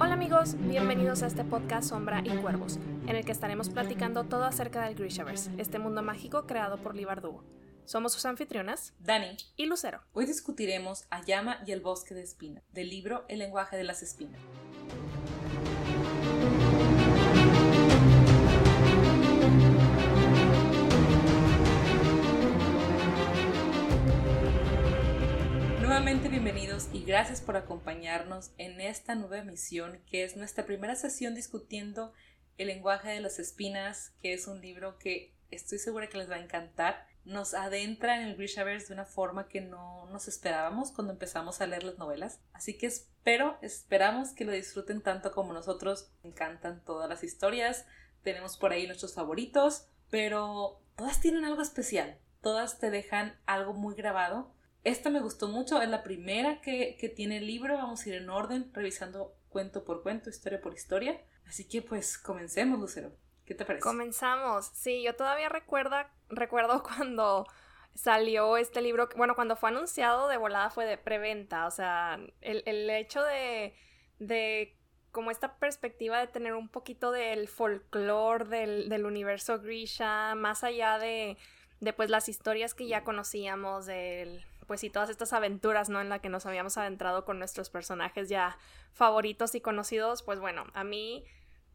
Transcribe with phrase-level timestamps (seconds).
[0.00, 4.44] Hola amigos, bienvenidos a este podcast Sombra y Cuervos, en el que estaremos platicando todo
[4.44, 7.44] acerca del Grishaverse, este mundo mágico creado por Lee Bardugo.
[7.84, 10.00] Somos sus anfitrionas, Dani, y Lucero.
[10.14, 14.02] hoy discutiremos A Llama y el Bosque de Espina, del libro El lenguaje de las
[14.02, 14.40] espinas.
[26.00, 31.34] Nuevamente bienvenidos y gracias por acompañarnos en esta nueva emisión que es nuestra primera sesión
[31.34, 32.14] discutiendo
[32.56, 36.36] El lenguaje de las espinas, que es un libro que estoy segura que les va
[36.36, 37.06] a encantar.
[37.26, 41.66] Nos adentra en el Grishaverse de una forma que no nos esperábamos cuando empezamos a
[41.66, 42.40] leer las novelas.
[42.54, 46.10] Así que espero, esperamos que lo disfruten tanto como nosotros.
[46.22, 47.84] Encantan todas las historias,
[48.22, 52.16] tenemos por ahí nuestros favoritos, pero todas tienen algo especial.
[52.40, 57.08] Todas te dejan algo muy grabado esta me gustó mucho, es la primera que, que,
[57.08, 61.20] tiene el libro, vamos a ir en orden, revisando cuento por cuento, historia por historia.
[61.46, 63.12] Así que pues comencemos, Lucero.
[63.44, 63.82] ¿Qué te parece?
[63.82, 64.70] Comenzamos.
[64.72, 67.46] Sí, yo todavía recuerda, recuerdo cuando
[67.94, 72.62] salió este libro, bueno, cuando fue anunciado de volada fue de preventa, o sea, el,
[72.64, 73.74] el hecho de,
[74.20, 74.76] de
[75.10, 80.98] como esta perspectiva de tener un poquito del folclore del, del universo Grisha, más allá
[80.98, 81.36] de,
[81.80, 86.00] de pues las historias que ya conocíamos del pues y todas estas aventuras, ¿no?
[86.00, 88.56] En la que nos habíamos adentrado con nuestros personajes ya
[88.92, 91.24] favoritos y conocidos, pues bueno, a mí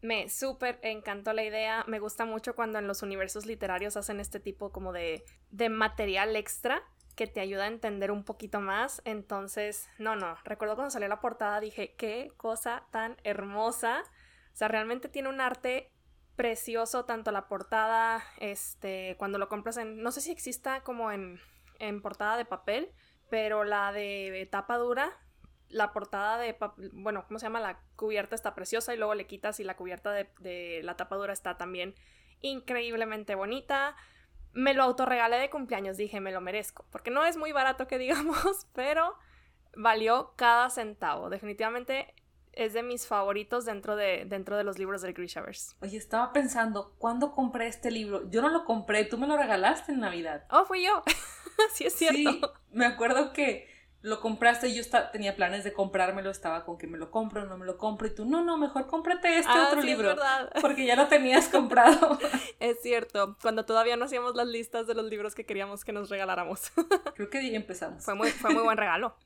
[0.01, 4.39] me súper encantó la idea, me gusta mucho cuando en los universos literarios hacen este
[4.39, 6.83] tipo como de, de material extra
[7.17, 11.19] que te ayuda a entender un poquito más, entonces, no, no, recuerdo cuando salió la
[11.19, 14.03] portada dije, qué cosa tan hermosa,
[14.53, 15.91] o sea, realmente tiene un arte
[16.37, 21.41] precioso, tanto la portada, este, cuando lo compras en, no sé si exista como en
[21.79, 22.91] en portada de papel,
[23.29, 25.11] pero la de tapa dura,
[25.69, 26.55] la portada de,
[26.93, 27.59] bueno, ¿cómo se llama?
[27.59, 31.15] La cubierta está preciosa y luego le quitas y la cubierta de, de la tapa
[31.15, 31.95] dura está también
[32.41, 33.95] increíblemente bonita.
[34.53, 37.97] Me lo autorregalé de cumpleaños, dije, me lo merezco, porque no es muy barato que
[37.99, 39.15] digamos, pero
[39.75, 41.29] valió cada centavo.
[41.29, 42.13] Definitivamente
[42.53, 45.75] es de mis favoritos dentro de, dentro de los libros del Grishaverse.
[45.81, 48.29] Oye, estaba pensando, ¿cuándo compré este libro?
[48.29, 50.45] Yo no lo compré, tú me lo regalaste en Navidad.
[50.49, 51.03] Oh, fui yo.
[51.73, 52.31] sí, es cierto.
[52.31, 53.73] Sí, me acuerdo que
[54.05, 57.57] lo compraste y yo tenía planes de comprármelo, estaba con que me lo compro, no
[57.57, 60.11] me lo compro, y tú, no, no, mejor cómprate este ah, otro sí, libro.
[60.11, 60.51] Es verdad.
[60.61, 62.19] Porque ya lo tenías comprado.
[62.59, 66.09] es cierto, cuando todavía no hacíamos las listas de los libros que queríamos que nos
[66.09, 66.71] regaláramos.
[67.15, 68.05] Creo que ahí empezamos.
[68.05, 69.17] Fue muy, fue muy buen regalo.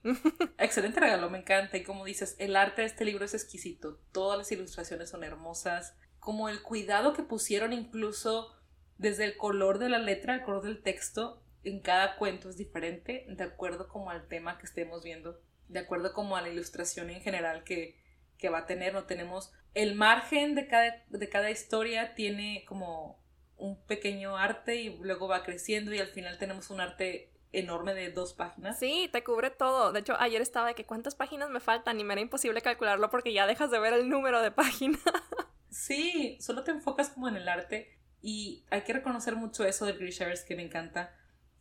[0.57, 1.75] Excelente regalo, me encanta.
[1.75, 3.99] Y como dices, el arte de este libro es exquisito.
[4.13, 5.93] Todas las ilustraciones son hermosas.
[6.19, 8.55] Como el cuidado que pusieron incluso
[8.97, 13.25] desde el color de la letra, el color del texto, en cada cuento es diferente,
[13.27, 17.21] de acuerdo como al tema que estemos viendo, de acuerdo como a la ilustración en
[17.21, 17.97] general que,
[18.37, 18.93] que va a tener.
[18.93, 23.19] No tenemos el margen de cada, de cada historia tiene como
[23.57, 28.11] un pequeño arte y luego va creciendo y al final tenemos un arte enorme de
[28.11, 28.79] dos páginas.
[28.79, 29.91] Sí, te cubre todo.
[29.91, 33.09] De hecho, ayer estaba de que cuántas páginas me faltan y me era imposible calcularlo
[33.09, 35.01] porque ya dejas de ver el número de páginas.
[35.69, 39.97] sí, solo te enfocas como en el arte y hay que reconocer mucho eso del
[39.97, 41.15] Grishaverse que me encanta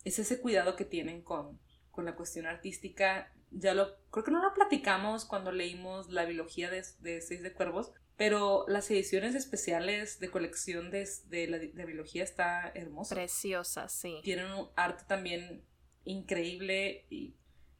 [0.08, 1.58] es ese cuidado que tienen con,
[1.91, 3.32] con la cuestión artística.
[3.50, 7.52] Ya lo, creo que no lo platicamos cuando leímos la biología de, de Seis de
[7.52, 13.14] Cuervos, pero las ediciones especiales de colección de, de la de biología está hermosa.
[13.14, 14.20] Preciosa, sí.
[14.22, 15.64] Tienen un arte también
[16.04, 17.34] increíble y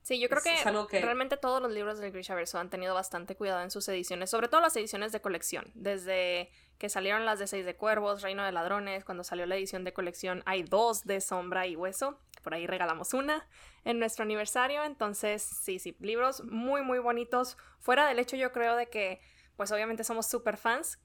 [0.09, 0.55] Sí, yo creo que,
[0.91, 4.49] que, realmente todos los libros del Grishaverse han tenido bastante cuidado en sus ediciones, sobre
[4.49, 5.71] todo las ediciones de colección.
[5.75, 9.85] Desde que salieron las de Seis de Cuervos, Reino de Ladrones, cuando salió la edición
[9.85, 12.21] de colección hay dos de Sombra y Hueso.
[12.43, 13.47] Por ahí regalamos una
[13.85, 14.85] en nuestro aniversario.
[14.85, 17.57] Entonces, sí, sí, libros muy, muy bonitos.
[17.81, 19.21] Fuera del hecho, yo creo de que,
[19.57, 20.99] pues obviamente somos super fans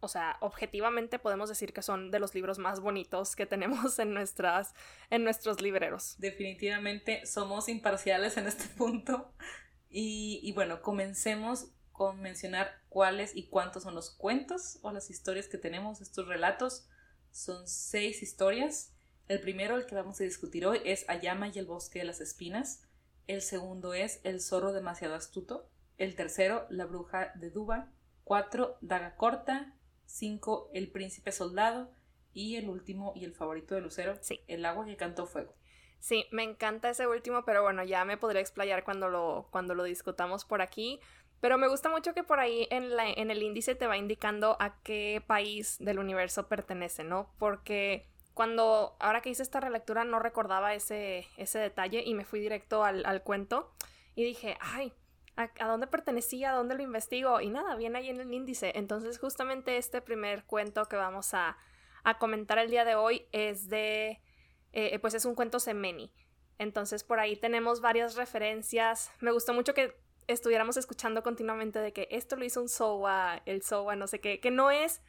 [0.00, 4.14] o sea, objetivamente podemos decir que son de los libros más bonitos que tenemos en,
[4.14, 4.74] nuestras,
[5.10, 6.16] en nuestros libreros.
[6.18, 9.34] Definitivamente somos imparciales en este punto.
[9.90, 15.48] Y, y, bueno, comencemos con mencionar cuáles y cuántos son los cuentos o las historias
[15.48, 16.88] que tenemos, estos relatos.
[17.30, 18.94] Son seis historias.
[19.28, 22.22] El primero, el que vamos a discutir hoy, es Ayama y el bosque de las
[22.22, 22.88] espinas.
[23.26, 25.68] El segundo es El zorro demasiado astuto.
[25.98, 27.92] El tercero, La bruja de Duba.
[28.24, 29.74] Cuatro, Daga corta.
[30.06, 31.92] 5 El príncipe soldado
[32.32, 34.40] y el último y el favorito de Lucero, sí.
[34.48, 35.54] El agua que cantó fuego.
[36.00, 39.84] Sí, me encanta ese último, pero bueno, ya me podría explayar cuando lo, cuando lo
[39.84, 40.98] discutamos por aquí.
[41.40, 44.56] Pero me gusta mucho que por ahí en, la, en el índice te va indicando
[44.60, 47.32] a qué país del universo pertenece, ¿no?
[47.38, 52.40] Porque cuando, ahora que hice esta relectura, no recordaba ese, ese detalle y me fui
[52.40, 53.72] directo al, al cuento
[54.14, 54.92] y dije, ay,
[55.36, 56.52] ¿a, dónde pertenecía?
[56.52, 57.40] ¿A dónde lo investigo?
[57.40, 58.72] Y nada, viene ahí en el índice.
[58.74, 61.56] Entonces, justamente este primer cuento que vamos a,
[62.04, 64.20] a comentar el día de hoy es de,
[64.72, 66.12] eh, pues es un cuento semeni.
[66.58, 69.10] Entonces, por ahí tenemos varias referencias.
[69.20, 69.96] Me gustó mucho que
[70.32, 74.40] estuviéramos escuchando continuamente de que esto lo hizo un Sowa, el Sowa, no sé qué,
[74.40, 75.02] que no es...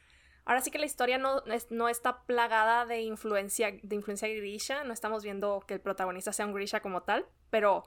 [0.44, 4.92] Ahora sí que la historia no, no está plagada de influencia, de influencia grisha, no
[4.92, 7.84] estamos viendo que el protagonista sea un grisha como tal, pero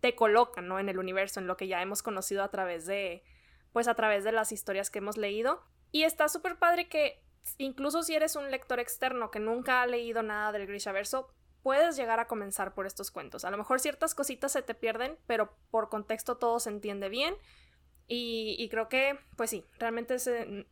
[0.00, 0.78] te colocan, ¿no?
[0.78, 3.24] En el universo, en lo que ya hemos conocido a través de,
[3.72, 5.62] pues a través de las historias que hemos leído.
[5.92, 7.22] Y está súper padre que
[7.58, 11.28] incluso si eres un lector externo que nunca ha leído nada del Grishaverso,
[11.68, 13.44] puedes llegar a comenzar por estos cuentos.
[13.44, 17.34] A lo mejor ciertas cositas se te pierden, pero por contexto todo se entiende bien.
[18.06, 20.16] Y, creo que, pues sí, realmente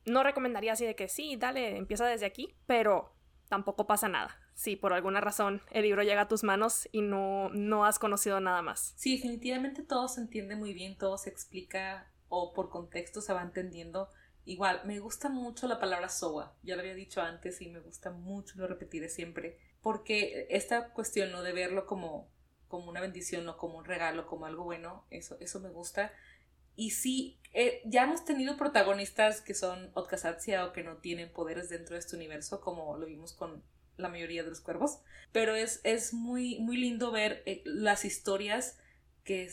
[0.07, 3.13] no recomendaría así de que sí, dale, empieza desde aquí, pero
[3.51, 7.51] tampoco pasa nada si por alguna razón el libro llega a tus manos y no,
[7.51, 8.95] no has conocido nada más.
[8.97, 13.43] Sí, definitivamente todo se entiende muy bien, todo se explica o por contexto se va
[13.43, 14.09] entendiendo.
[14.47, 18.13] Igual, me gusta mucho la palabra soa, ya lo había dicho antes y me gusta
[18.13, 21.45] mucho, lo repetiré siempre, porque esta cuestión ¿no?
[21.45, 22.29] de verlo como,
[22.67, 26.13] como una bendición o como un regalo, como algo bueno, eso, eso me gusta.
[26.75, 31.69] Y sí, eh, ya hemos tenido protagonistas que son Otkasatsia o que no tienen poderes
[31.69, 33.63] dentro de este universo, como lo vimos con
[33.97, 34.99] la mayoría de los cuervos,
[35.31, 38.81] pero es, es muy, muy lindo ver eh, las historias
[39.23, 39.49] que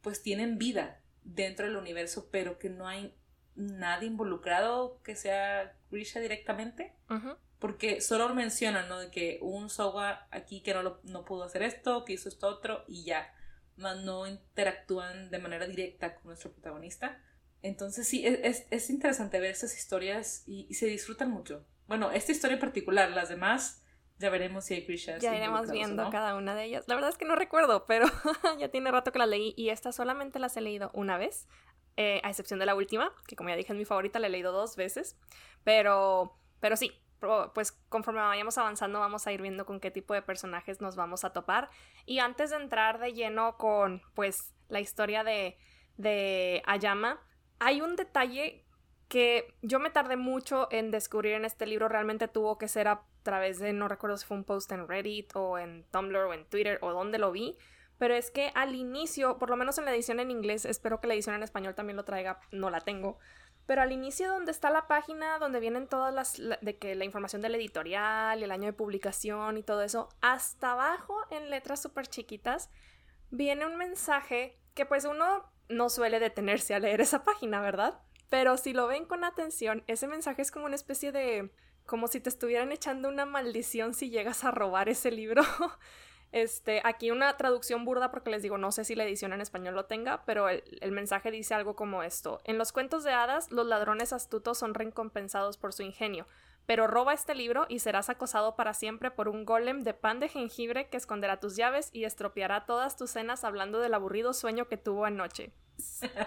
[0.00, 3.14] pues tienen vida dentro del universo, pero que no hay
[3.54, 6.94] nadie involucrado que sea Grisha directamente.
[7.64, 8.98] Porque solo mencionan, ¿no?
[8.98, 12.84] De que un Soga aquí que no, no pudo hacer esto, que hizo esto otro,
[12.86, 13.32] y ya.
[13.78, 17.22] no interactúan de manera directa con nuestro protagonista.
[17.62, 21.64] Entonces sí, es, es interesante ver esas historias y, y, se disfrutan mucho.
[21.86, 23.82] Bueno, esta historia en particular, las demás
[24.18, 25.22] ya veremos si hay Grishas.
[25.22, 26.84] Ya iremos viendo cada una de ellas.
[26.86, 28.04] La verdad es que no recuerdo, pero
[28.58, 31.48] ya tiene rato que las leí y esta solamente las he leído una vez,
[31.96, 34.30] eh, a excepción de la última, que como ya dije es mi favorita, la he
[34.30, 35.16] leído dos veces.
[35.64, 36.92] Pero, pero sí,
[37.54, 41.24] pues conforme vayamos avanzando vamos a ir viendo con qué tipo de personajes nos vamos
[41.24, 41.70] a topar.
[42.06, 45.56] Y antes de entrar de lleno con pues la historia de,
[45.96, 47.20] de Ayama,
[47.58, 48.64] hay un detalle
[49.08, 53.02] que yo me tardé mucho en descubrir en este libro, realmente tuvo que ser a
[53.22, 56.44] través de, no recuerdo si fue un post en Reddit o en Tumblr o en
[56.46, 57.56] Twitter o donde lo vi,
[57.98, 61.06] pero es que al inicio, por lo menos en la edición en inglés, espero que
[61.06, 63.18] la edición en español también lo traiga, no la tengo,
[63.66, 67.42] pero al inicio donde está la página donde vienen todas las de que la información
[67.42, 72.06] del editorial y el año de publicación y todo eso, hasta abajo en letras súper
[72.06, 72.70] chiquitas
[73.30, 78.00] viene un mensaje que pues uno no suele detenerse a leer esa página, ¿verdad?
[78.28, 81.50] Pero si lo ven con atención, ese mensaje es como una especie de
[81.86, 85.42] como si te estuvieran echando una maldición si llegas a robar ese libro.
[86.32, 89.74] Este, aquí una traducción burda porque les digo, no sé si la edición en español
[89.74, 92.40] lo tenga, pero el, mensaje dice algo como esto.
[92.44, 96.26] En los cuentos de hadas, los ladrones astutos son recompensados por su ingenio,
[96.66, 100.28] pero roba este libro y serás acosado para siempre por un golem de pan de
[100.28, 104.76] jengibre que esconderá tus llaves y estropeará todas tus cenas hablando del aburrido sueño que
[104.76, 105.52] tuvo anoche.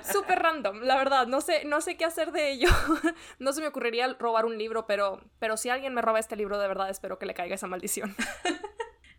[0.03, 2.69] Súper random, la verdad, no sé, no sé qué hacer de ello.
[3.39, 6.57] no se me ocurriría robar un libro, pero, pero si alguien me roba este libro,
[6.59, 8.15] de verdad espero que le caiga esa maldición.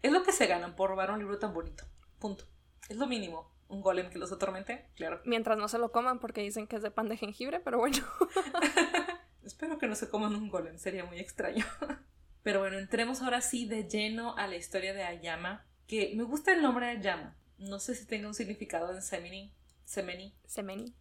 [0.03, 1.85] es lo que se ganan por robar un libro tan bonito.
[2.19, 2.45] Punto.
[2.89, 3.51] Es lo mínimo.
[3.69, 5.21] Un golem que los atormente, claro.
[5.25, 7.99] Mientras no se lo coman porque dicen que es de pan de jengibre, pero bueno.
[9.43, 11.65] Espero que no se coman un golem, sería muy extraño.
[12.43, 16.53] Pero bueno, entremos ahora sí de lleno a la historia de Ayama, que me gusta
[16.53, 17.37] el nombre de Ayama.
[17.59, 19.53] No sé si tenga un significado en Semini.
[19.85, 20.35] Semeni.
[20.47, 20.95] Semeni.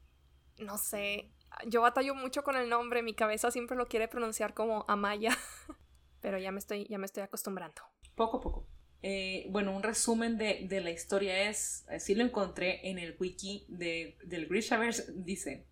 [0.58, 1.32] No sé.
[1.68, 5.38] Yo batallo mucho con el nombre, mi cabeza siempre lo quiere pronunciar como Amaya.
[6.22, 7.82] Pero ya me estoy, ya me estoy acostumbrando.
[8.16, 8.68] Poco a poco.
[9.04, 13.66] Eh, bueno, un resumen de, de, la historia es, así lo encontré en el wiki
[13.68, 15.66] de, del Grishaverse, dice,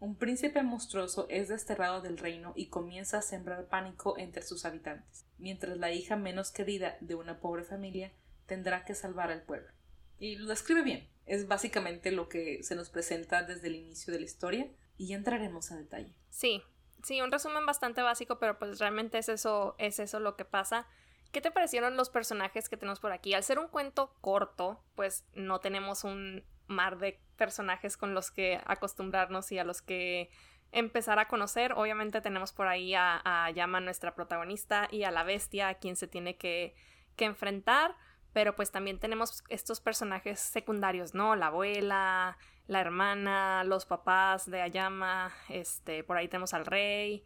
[0.00, 5.26] un príncipe monstruoso es desterrado del reino y comienza a sembrar pánico entre sus habitantes,
[5.38, 8.12] mientras la hija menos querida de una pobre familia
[8.46, 9.70] tendrá que salvar al pueblo.
[10.18, 14.18] Y lo describe bien, es básicamente lo que se nos presenta desde el inicio de
[14.18, 16.12] la historia y ya entraremos a detalle.
[16.30, 16.62] Sí,
[17.04, 20.88] sí, un resumen bastante básico, pero pues realmente es eso, es eso lo que pasa.
[21.32, 23.32] ¿Qué te parecieron los personajes que tenemos por aquí?
[23.32, 28.60] Al ser un cuento corto, pues no tenemos un mar de personajes con los que
[28.66, 30.30] acostumbrarnos y a los que
[30.72, 31.72] empezar a conocer.
[31.72, 35.96] Obviamente tenemos por ahí a, a Yama, nuestra protagonista, y a la bestia, a quien
[35.96, 36.74] se tiene que,
[37.16, 37.96] que enfrentar.
[38.34, 41.34] Pero pues también tenemos estos personajes secundarios, ¿no?
[41.34, 42.36] La abuela,
[42.66, 47.24] la hermana, los papás de Ayama, este, por ahí tenemos al rey,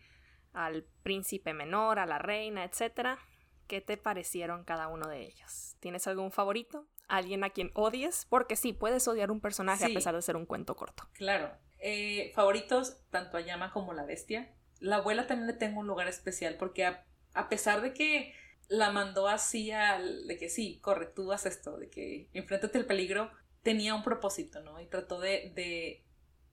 [0.53, 3.19] al príncipe menor, a la reina, etc.
[3.67, 5.77] ¿qué te parecieron cada uno de ellos?
[5.81, 6.87] ¿Tienes algún favorito?
[7.09, 8.27] ¿Alguien a quien odies?
[8.29, 11.09] Porque sí, puedes odiar un personaje a pesar de ser un cuento corto.
[11.13, 11.53] Claro.
[11.79, 14.55] Eh, favoritos, tanto a Yama como la bestia.
[14.81, 18.35] La abuela también le tengo un lugar especial porque a, pesar de que
[18.69, 22.87] la mandó así al, de que sí, corre, tú haz esto, de que enfréntate al
[22.87, 23.31] peligro,
[23.63, 24.81] tenía un propósito, ¿no?
[24.81, 26.05] Y trató de, de,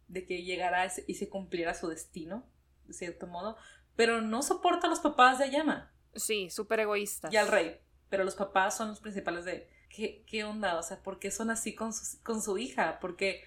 [0.08, 2.48] de que llegara y se cumpliera su destino,
[2.86, 3.58] de cierto modo,
[3.96, 5.93] pero no soporta a los papás de Ayama.
[6.16, 7.30] Sí, súper egoísta.
[7.32, 7.78] Y al rey,
[8.10, 10.78] pero los papás son los principales de, ¿qué, qué onda?
[10.78, 13.00] O sea, ¿por qué son así con su, con su hija?
[13.00, 13.44] Porque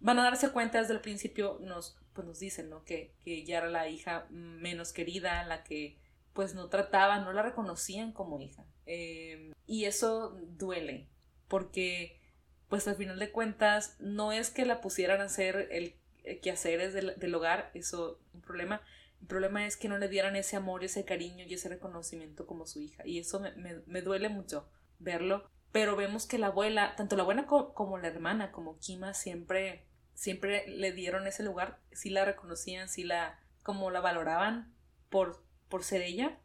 [0.00, 2.84] van a darse cuenta desde el principio, nos, pues nos dicen, ¿no?
[2.84, 5.98] Que, que ella era la hija menos querida, la que
[6.32, 8.64] pues no trataban, no la reconocían como hija.
[8.86, 11.08] Em, y eso duele,
[11.48, 12.20] porque
[12.68, 15.94] pues al final de cuentas no es que la pusieran a hacer el,
[16.40, 18.82] quehaceres del, del hogar, eso un problema,
[19.20, 22.66] el problema es que no le dieran ese amor, ese cariño y ese reconocimiento como
[22.66, 23.06] su hija.
[23.06, 23.52] Y eso me,
[23.86, 25.48] me, duele mucho verlo.
[25.72, 30.66] Pero vemos que la abuela, tanto la abuela como la hermana, como Kima, siempre, siempre
[30.68, 31.78] le dieron ese lugar.
[31.92, 34.74] Sí la reconocían, sí la, como la valoraban
[35.10, 36.40] por, por ser ella.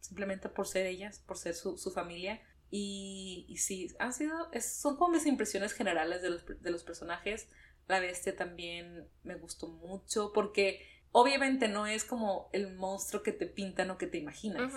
[0.00, 2.40] Simplemente por ser ellas, por ser su, su familia.
[2.70, 7.48] Y, y, sí, han sido, son como mis impresiones generales de los, de los personajes.
[7.88, 13.46] La bestia también me gustó mucho porque obviamente no es como el monstruo que te
[13.46, 14.72] pintan o que te imaginas.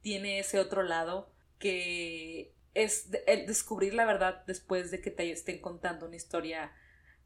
[0.00, 5.60] Tiene ese otro lado que es el descubrir la verdad después de que te estén
[5.60, 6.72] contando una historia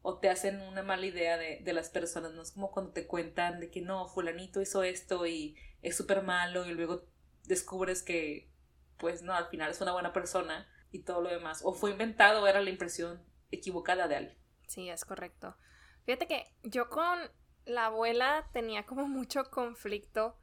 [0.03, 2.33] o te hacen una mala idea de, de las personas.
[2.33, 6.23] No es como cuando te cuentan de que no, fulanito hizo esto y es súper
[6.23, 7.05] malo y luego
[7.45, 8.51] descubres que
[8.99, 11.61] pues no, al final es una buena persona y todo lo demás.
[11.65, 14.39] O fue inventado o era la impresión equivocada de alguien.
[14.67, 15.57] Sí, es correcto.
[16.05, 17.19] Fíjate que yo con
[17.67, 20.37] la abuela tenía como mucho conflicto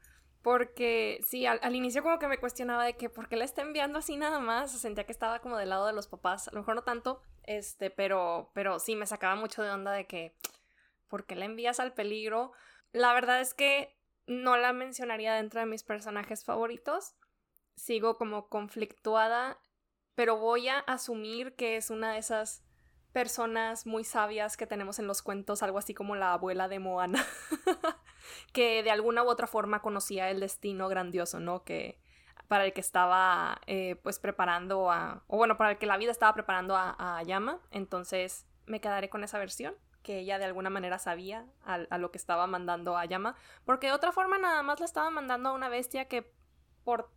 [0.44, 4.00] porque sí, al, inicio como que me cuestionaba de que por qué la está enviando
[4.00, 6.76] así nada más, sentía que estaba como del lado de los papás, a lo mejor
[6.76, 10.36] no tanto, este, pero, pero sí me sacaba mucho de onda de que
[11.08, 12.52] ¿por qué la envías al peligro?
[12.92, 17.16] La verdad es que no la mencionaría dentro de mis personajes favoritos,
[17.76, 19.62] sigo como conflictuada,
[20.14, 22.66] pero voy a asumir que es una de esas
[23.14, 27.24] personas muy sabias que tenemos en los cuentos, algo así como la abuela de Moana,
[28.54, 31.64] que de alguna u otra forma conocía el destino grandioso, ¿no?
[31.64, 32.00] Que
[32.48, 36.12] para el que estaba eh, pues preparando a, o bueno, para el que la vida
[36.12, 40.70] estaba preparando a, a Yama, entonces me quedaré con esa versión que ella de alguna
[40.70, 44.62] manera sabía a, a, lo que estaba mandando a Yama, porque de otra forma nada
[44.64, 46.34] más la estaba mandando a una bestia que
[46.84, 47.10] por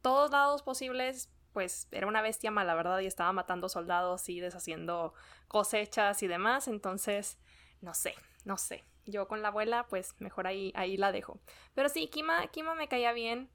[0.00, 3.00] todos lados posibles pues era una bestia mala, ¿verdad?
[3.00, 5.14] Y estaba matando soldados y deshaciendo
[5.48, 6.68] cosechas y demás.
[6.68, 7.38] Entonces,
[7.80, 8.14] no sé,
[8.44, 8.84] no sé.
[9.06, 11.40] Yo con la abuela, pues mejor ahí, ahí la dejo.
[11.74, 13.50] Pero sí, Kima, Kima me caía bien,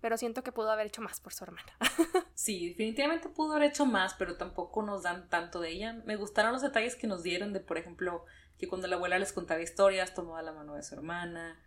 [0.00, 1.72] pero siento que pudo haber hecho más por su hermana.
[2.34, 5.92] sí, definitivamente pudo haber hecho más, pero tampoco nos dan tanto de ella.
[6.04, 8.24] Me gustaron los detalles que nos dieron de, por ejemplo,
[8.58, 11.60] que cuando la abuela les contaba historias, tomaba la mano de su hermana,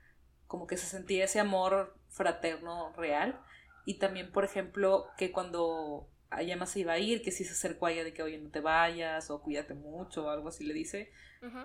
[0.48, 3.42] como que se sentía ese amor fraterno real.
[3.86, 7.86] Y también, por ejemplo, que cuando Ayama se iba a ir, que sí se acercó
[7.86, 10.74] a ella de que, oye, no te vayas, o cuídate mucho, o algo así le
[10.74, 11.12] dice.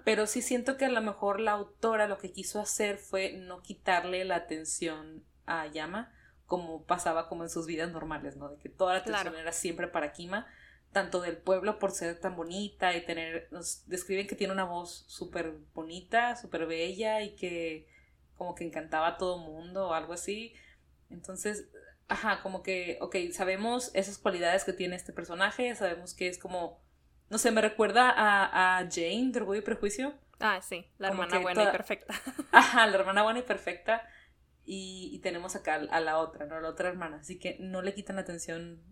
[0.04, 3.62] Pero sí siento que a lo mejor la autora lo que quiso hacer fue no
[3.62, 6.12] quitarle la atención a Ayama,
[6.46, 8.48] como pasaba como en sus vidas normales, ¿no?
[8.48, 10.48] De que toda la atención era siempre para Kima,
[10.92, 15.04] tanto del pueblo por ser tan bonita y tener, nos describen que tiene una voz
[15.06, 17.86] súper bonita, súper bella y que
[18.36, 20.54] como que encantaba a todo mundo o algo así.
[21.10, 21.68] Entonces,
[22.08, 26.82] ajá, como que, ok, sabemos esas cualidades que tiene este personaje, sabemos que es como,
[27.28, 30.14] no sé, me recuerda a, a Jane de Orgullo y Prejuicio.
[30.40, 32.14] Ah, sí, la hermana buena y perfecta.
[32.52, 34.08] Ajá, la hermana buena y perfecta.
[34.64, 36.60] Y, tenemos acá a la otra, ¿no?
[36.60, 37.18] La otra hermana.
[37.20, 38.82] Así que no le quitan atención.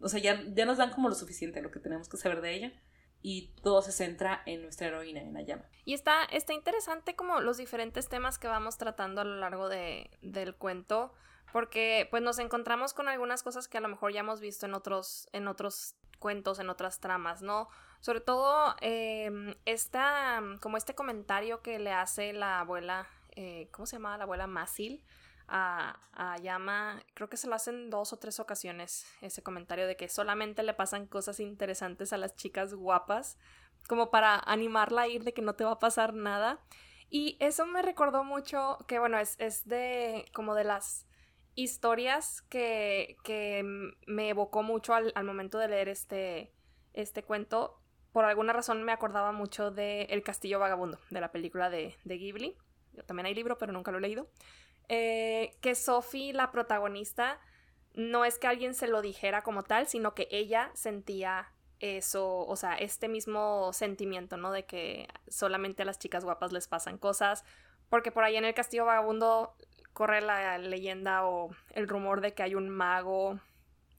[0.00, 2.54] O sea, ya, ya nos dan como lo suficiente lo que tenemos que saber de
[2.54, 2.72] ella.
[3.22, 5.64] Y todo se centra en nuestra heroína, en Ayama.
[5.84, 10.10] Y está, está interesante como los diferentes temas que vamos tratando a lo largo de,
[10.22, 11.14] del cuento
[11.52, 14.74] porque pues nos encontramos con algunas cosas que a lo mejor ya hemos visto en
[14.74, 17.68] otros, en otros cuentos, en otras tramas, ¿no?
[18.00, 23.96] Sobre todo em, esta, como este comentario que le hace la abuela, eh, ¿cómo se
[23.96, 24.16] llama?
[24.16, 25.04] La abuela Masil
[25.48, 29.96] a, a Yama, creo que se lo hacen dos o tres ocasiones, ese comentario de
[29.96, 33.36] que solamente le pasan cosas interesantes a las chicas guapas,
[33.88, 36.60] como para animarla a ir de que no te va a pasar nada.
[37.10, 41.06] Y eso me recordó mucho que, bueno, es, es de como de las
[41.54, 43.62] historias que, que
[44.06, 46.52] me evocó mucho al, momento de leer este,
[46.92, 47.78] este cuento.
[48.12, 52.18] Por alguna razón me acordaba mucho de El Castillo Vagabundo, de la película de, de
[52.18, 52.56] Ghibli.
[53.06, 54.28] También hay libro, pero nunca lo he leído.
[54.88, 57.40] Eh, que Sophie, la protagonista,
[57.94, 62.56] no es que alguien se lo dijera como tal, sino que ella sentía eso, o
[62.56, 64.52] sea, este mismo sentimiento, ¿no?
[64.52, 67.44] De que solamente a las chicas guapas les pasan cosas,
[67.88, 69.54] porque por ahí en el Castillo Vagabundo
[69.92, 73.38] corre la leyenda o el rumor de que hay un mago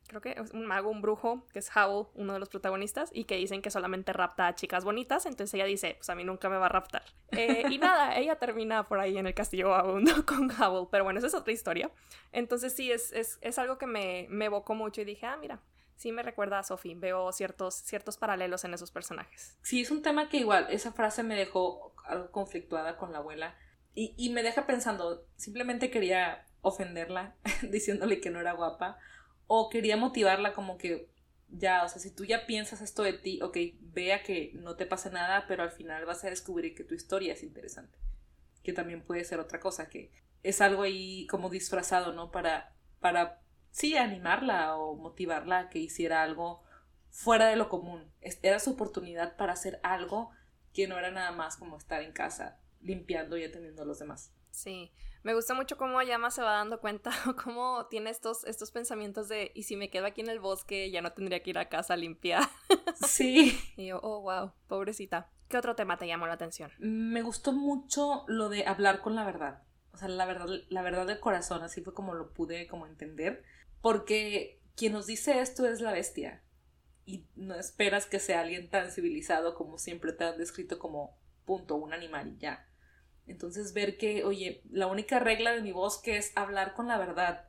[0.08, 3.24] creo que es un mago, un brujo, que es Howl, uno de los protagonistas, y
[3.24, 6.50] que dicen que solamente rapta a chicas bonitas, entonces ella dice, pues a mí nunca
[6.50, 7.04] me va a raptar.
[7.32, 11.20] Eh, y nada, ella termina por ahí en el castillo vagabundo con Howl, pero bueno,
[11.20, 11.90] esa es otra historia.
[12.32, 15.60] Entonces sí, es, es, es algo que me, me evocó mucho y dije, ah, mira,
[15.96, 19.58] sí me recuerda a Sophie, veo ciertos, ciertos paralelos en esos personajes.
[19.62, 23.56] Sí, es un tema que igual, esa frase me dejó algo conflictuada con la abuela.
[23.96, 27.36] Y, y me deja pensando, simplemente quería ofenderla
[27.70, 28.98] diciéndole que no era guapa
[29.48, 31.10] o quería motivarla como que
[31.50, 34.86] ya, o sea, si tú ya piensas esto de ti, ok, vea que no te
[34.86, 37.98] pasa nada, pero al final vas a descubrir que tu historia es interesante.
[38.64, 42.32] Que también puede ser otra cosa, que es algo ahí como disfrazado, ¿no?
[42.32, 46.64] Para, para, sí, animarla o motivarla a que hiciera algo
[47.10, 48.12] fuera de lo común.
[48.42, 50.32] Era su oportunidad para hacer algo
[50.74, 54.34] que no era nada más como estar en casa limpiando y atendiendo a los demás.
[54.52, 57.12] Sí, me gusta mucho cómo Ayama se va dando cuenta,
[57.44, 61.02] cómo tiene estos, estos pensamientos de, y si me quedo aquí en el bosque, ya
[61.02, 62.44] no tendría que ir a casa a limpiar.
[63.08, 63.60] Sí.
[63.76, 65.30] y yo, oh, wow, pobrecita.
[65.50, 66.72] ¿Qué otro tema te llamó la atención?
[66.80, 69.64] Me gustó mucho lo de hablar con la verdad.
[69.94, 73.44] O sea, la verdad, la verdad del corazón, así fue como lo pude como entender.
[73.82, 76.44] Porque quien nos dice esto es la bestia.
[77.06, 81.76] Y no esperas que sea alguien tan civilizado como siempre te han descrito como punto,
[81.76, 82.70] un animal y ya.
[83.28, 87.46] Entonces ver que, oye, la única regla de mi bosque es hablar con la verdad.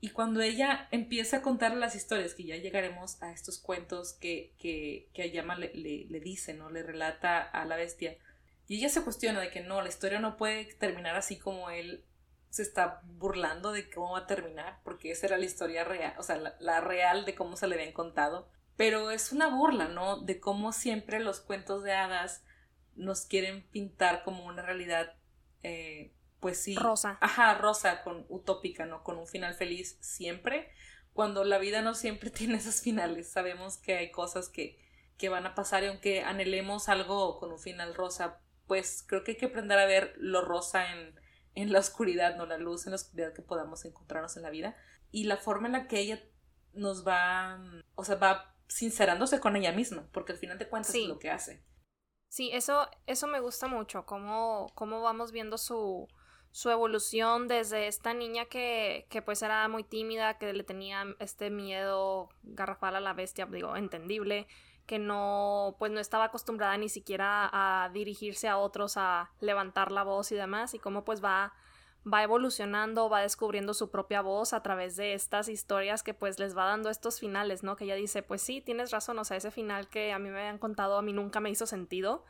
[0.00, 4.52] Y cuando ella empieza a contar las historias, que ya llegaremos a estos cuentos que,
[4.58, 6.70] que, que Ayama le, le, dice, ¿no?
[6.70, 8.16] Le relata a la bestia.
[8.66, 12.04] Y ella se cuestiona de que no, la historia no puede terminar así como él
[12.50, 16.22] se está burlando de cómo va a terminar, porque esa era la historia real, o
[16.22, 18.48] sea, la, la real de cómo se le habían contado.
[18.76, 20.18] Pero es una burla, ¿no?
[20.20, 22.42] De cómo siempre los cuentos de hadas
[22.96, 25.14] nos quieren pintar como una realidad,
[25.62, 26.74] eh, pues sí.
[26.74, 27.18] Rosa.
[27.20, 29.02] Ajá, rosa, con utópica, ¿no?
[29.02, 30.70] Con un final feliz siempre,
[31.12, 33.30] cuando la vida no siempre tiene esos finales.
[33.30, 34.78] Sabemos que hay cosas que,
[35.16, 39.32] que van a pasar y aunque anhelemos algo con un final rosa, pues creo que
[39.32, 41.14] hay que aprender a ver lo rosa en,
[41.54, 44.76] en la oscuridad, no la luz en la oscuridad que podamos encontrarnos en la vida.
[45.10, 46.22] Y la forma en la que ella
[46.72, 47.62] nos va,
[47.94, 51.30] o sea, va sincerándose con ella misma, porque al final de cuentas es lo que
[51.30, 51.62] hace.
[52.32, 56.08] Sí, eso, eso me gusta mucho, cómo, cómo vamos viendo su,
[56.50, 61.50] su evolución desde esta niña que, que pues era muy tímida, que le tenía este
[61.50, 64.46] miedo garrafal a la bestia, digo, entendible,
[64.86, 70.02] que no, pues no estaba acostumbrada ni siquiera a dirigirse a otros, a levantar la
[70.02, 71.52] voz y demás, y cómo pues va
[72.10, 76.56] va evolucionando, va descubriendo su propia voz a través de estas historias que pues les
[76.56, 77.76] va dando estos finales, ¿no?
[77.76, 80.40] Que ella dice, pues sí, tienes razón, o sea, ese final que a mí me
[80.40, 82.24] habían contado a mí nunca me hizo sentido.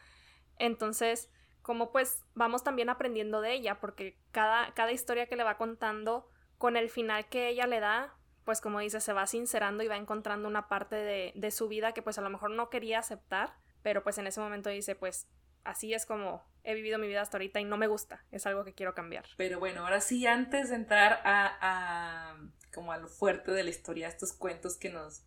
[0.58, 1.30] Entonces,
[1.62, 6.28] como pues vamos también aprendiendo de ella, porque cada, cada historia que le va contando
[6.58, 9.96] con el final que ella le da, pues como dice, se va sincerando y va
[9.96, 13.54] encontrando una parte de, de su vida que pues a lo mejor no quería aceptar,
[13.82, 15.28] pero pues en ese momento dice, pues
[15.64, 18.64] así es como he vivido mi vida hasta ahorita y no me gusta, es algo
[18.64, 19.24] que quiero cambiar.
[19.36, 22.36] Pero bueno, ahora sí, antes de entrar a, a
[22.72, 25.24] como a lo fuerte de la historia, estos cuentos que nos,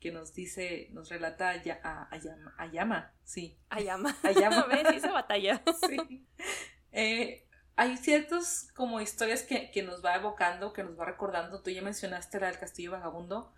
[0.00, 3.58] que nos dice, nos relata a, Ayama, Ayama, sí.
[3.68, 4.16] Ayama.
[4.22, 4.66] Ayama.
[4.70, 4.96] ¿Ves?
[4.96, 5.62] Hice batalla.
[5.88, 6.26] sí.
[6.92, 7.46] Eh,
[7.76, 11.82] hay ciertos como historias que, que, nos va evocando, que nos va recordando, tú ya
[11.82, 13.52] mencionaste la del Castillo Vagabundo,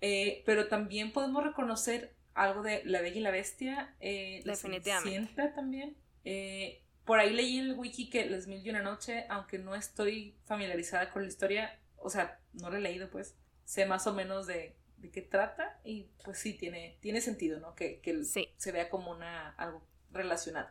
[0.00, 5.48] eh, pero también podemos reconocer algo de La Bella y la Bestia, eh, Definitivamente.
[5.54, 5.96] también.
[6.24, 9.74] Eh, por ahí leí en el wiki que Las Mil y Una Noche, aunque no
[9.74, 14.14] estoy familiarizada con la historia, o sea, no la he leído pues, sé más o
[14.14, 17.74] menos de, de qué trata y pues sí, tiene, tiene sentido, ¿no?
[17.74, 20.68] Que, que se vea como una, algo relacionado.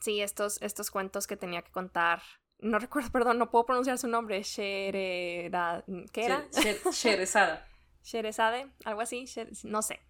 [0.00, 2.22] Sí, estos, estos cuentos que tenía que contar
[2.60, 6.46] no recuerdo, perdón, no puedo pronunciar su nombre, Shereda, ¿qué era?
[6.92, 7.66] Sherezada.
[8.02, 9.26] Sherezade, algo así,
[9.64, 10.00] no sé.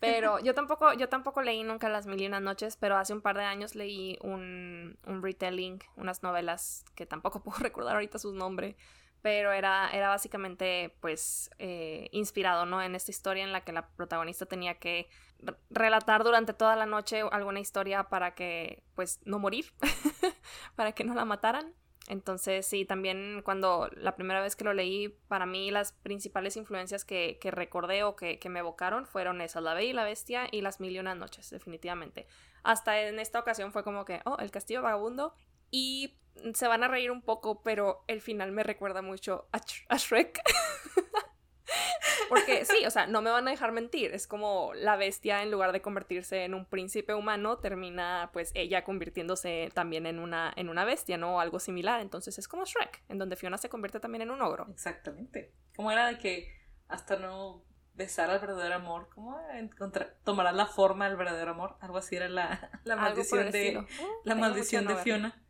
[0.00, 3.20] Pero yo tampoco, yo tampoco leí nunca Las Mil y Unas Noches, pero hace un
[3.20, 8.32] par de años leí un, un retelling, unas novelas que tampoco puedo recordar ahorita su
[8.32, 8.76] nombre,
[9.22, 12.80] pero era, era básicamente pues eh, inspirado, ¿no?
[12.80, 15.08] En esta historia en la que la protagonista tenía que
[15.70, 19.72] relatar durante toda la noche alguna historia para que pues no morir,
[20.76, 21.74] para que no la mataran.
[22.08, 27.04] Entonces, sí, también cuando la primera vez que lo leí, para mí las principales influencias
[27.04, 30.48] que, que recordé o que, que, me evocaron fueron esas, La Bella y la Bestia
[30.50, 32.26] y Las Mil y Unas Noches, definitivamente.
[32.62, 35.34] Hasta en esta ocasión fue como que, oh, El Castillo Vagabundo.
[35.70, 36.16] Y
[36.54, 40.40] se van a reír un poco, pero el final me recuerda mucho a, Shrek.
[42.28, 44.12] Porque sí, o sea, no me van a dejar mentir.
[44.14, 48.84] Es como la bestia, en lugar de convertirse en un príncipe humano, termina pues ella
[48.84, 51.36] convirtiéndose también en una, en una bestia, ¿no?
[51.36, 52.00] O algo similar.
[52.00, 54.66] Entonces es como Shrek, en donde Fiona se convierte también en un ogro.
[54.70, 55.52] Exactamente.
[55.76, 56.54] Como era de que
[56.88, 61.76] hasta no besar al verdadero amor, ¿cómo encontrar, tomará la forma del verdadero amor?
[61.80, 63.86] Algo así era la, la maldición de
[64.24, 65.42] la maldición de Fiona.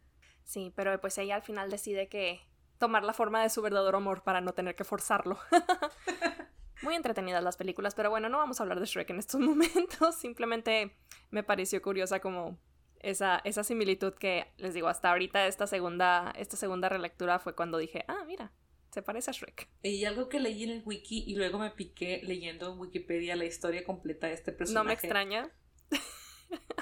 [0.44, 2.40] Sí, pero pues ella al final decide que
[2.78, 5.38] tomar la forma de su verdadero amor para no tener que forzarlo.
[6.82, 10.14] Muy entretenidas las películas, pero bueno, no vamos a hablar de Shrek en estos momentos.
[10.14, 10.96] Simplemente
[11.30, 12.58] me pareció curiosa como
[13.00, 17.78] esa, esa similitud que les digo, hasta ahorita esta segunda, esta segunda relectura fue cuando
[17.78, 18.52] dije, ah, mira,
[18.90, 19.68] se parece a Shrek.
[19.82, 23.44] Y algo que leí en el wiki y luego me piqué leyendo en Wikipedia la
[23.44, 24.84] historia completa de este personaje.
[24.84, 25.50] No me extraña.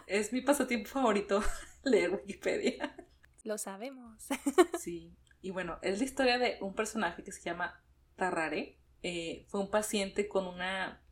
[0.07, 1.43] Es mi pasatiempo favorito
[1.85, 2.95] leer Wikipedia.
[3.45, 4.27] Lo sabemos.
[4.79, 5.17] Sí.
[5.47, 7.81] Y bueno, es la historia de un personaje que se llama
[8.17, 8.77] Tarrare.
[9.05, 10.59] Eh, fue un paciente con un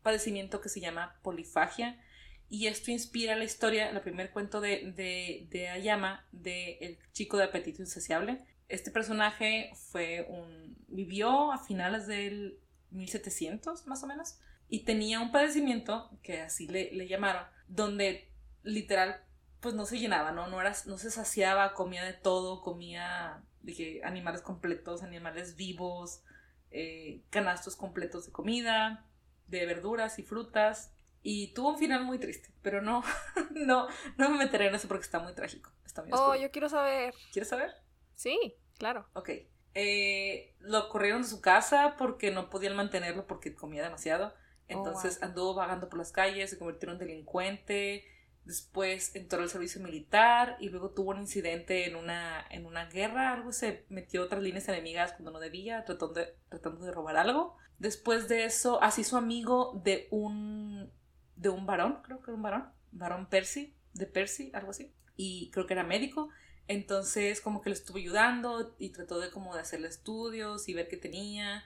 [0.02, 2.02] padecimiento que se llama polifagia.
[2.48, 7.36] Y esto inspira la historia, el primer cuento de, de, de Ayama, de El chico
[7.36, 8.44] de apetito insaciable.
[8.68, 10.84] Este personaje fue un.
[10.88, 12.58] vivió a finales del
[12.90, 14.40] 1700, más o menos.
[14.68, 18.32] Y tenía un padecimiento, que así le, le llamaron, donde
[18.64, 19.22] literal
[19.60, 20.48] pues no se llenaba, ¿no?
[20.48, 26.22] No, era, no se saciaba, comía de todo, comía dije, animales completos, animales vivos,
[26.70, 29.06] eh, canastos completos de comida,
[29.48, 30.92] de verduras y frutas.
[31.22, 33.02] Y tuvo un final muy triste, pero no,
[33.50, 35.70] no, no me meteré en eso porque está muy trágico.
[35.86, 37.14] Está muy oh, yo quiero saber.
[37.32, 37.72] ¿Quieres saber?
[38.14, 39.06] Sí, claro.
[39.14, 39.30] Ok.
[39.74, 44.28] Eh, lo corrieron de su casa porque no podían mantenerlo porque comía demasiado.
[44.28, 48.04] Oh, Entonces anduvo vagando por las calles, se convirtió en un delincuente,
[48.44, 53.32] Después entró al servicio militar y luego tuvo un incidente en una, en una guerra,
[53.32, 57.56] algo se metió otras líneas enemigas cuando no debía, tratando de, tratando de robar algo.
[57.78, 60.90] Después de eso, así su amigo de un,
[61.36, 65.50] de un varón, creo que era un varón, varón Percy, de Percy, algo así, y
[65.50, 66.28] creo que era médico.
[66.68, 70.88] Entonces como que le estuvo ayudando y trató de como de hacerle estudios y ver
[70.88, 71.64] qué tenía,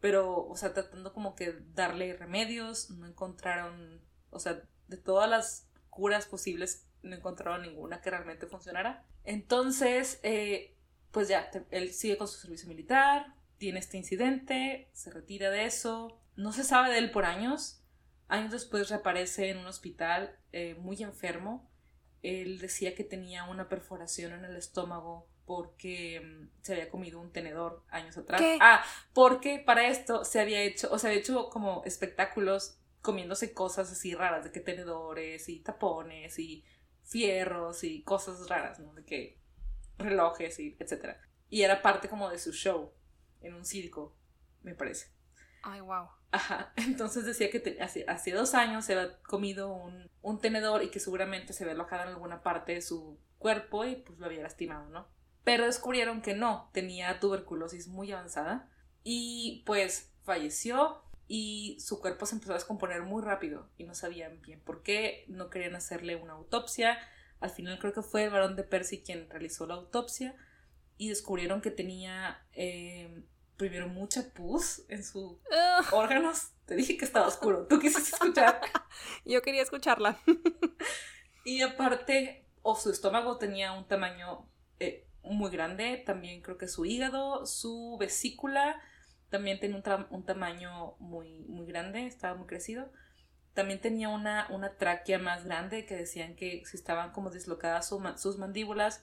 [0.00, 5.66] pero, o sea, tratando como que darle remedios, no encontraron, o sea, de todas las
[5.94, 9.06] curas posibles, no encontraron ninguna que realmente funcionara.
[9.24, 10.76] Entonces, eh,
[11.10, 16.20] pues ya, él sigue con su servicio militar, tiene este incidente, se retira de eso,
[16.36, 17.80] no se sabe de él por años.
[18.28, 21.70] Años después reaparece en un hospital eh, muy enfermo.
[22.22, 27.32] Él decía que tenía una perforación en el estómago porque mm, se había comido un
[27.32, 28.40] tenedor años atrás.
[28.60, 33.92] Ah, porque para esto se había hecho, o se había hecho como espectáculos comiéndose cosas
[33.92, 36.64] así raras, de que tenedores y tapones y
[37.02, 38.94] fierros y cosas raras, ¿no?
[38.94, 39.38] De que
[39.98, 41.20] relojes y etcétera.
[41.50, 42.94] Y era parte como de su show
[43.42, 44.16] en un circo,
[44.62, 45.12] me parece.
[45.62, 46.08] Ay, wow.
[46.30, 50.98] Ajá, entonces decía que hace, dos años se había comido un, un, tenedor y que
[50.98, 54.88] seguramente se había alojado en alguna parte de su cuerpo y pues lo había lastimado,
[54.88, 55.06] ¿no?
[55.44, 58.70] Pero descubrieron que no, tenía tuberculosis muy avanzada
[59.02, 64.40] y pues falleció y su cuerpo se empezó a descomponer muy rápido y no sabían
[64.42, 66.98] bien por qué, no querían hacerle una autopsia.
[67.40, 70.36] Al final creo que fue el varón de Percy quien realizó la autopsia
[70.98, 73.24] y descubrieron que tenía eh,
[73.56, 75.38] primero mucha pus en sus
[75.92, 76.50] órganos.
[76.66, 78.60] Te dije que estaba oscuro, tú quisiste escuchar.
[79.24, 80.18] Yo quería escucharla.
[81.44, 84.46] y aparte, o su estómago tenía un tamaño
[84.78, 88.80] eh, muy grande, también creo que su hígado, su vesícula
[89.34, 92.92] también tenía un, tamaño muy, muy grande, estaba muy crecido.
[93.52, 98.38] También tenía una, una tráquea más grande que decían que si estaban como deslocadas sus
[98.38, 99.02] mandíbulas,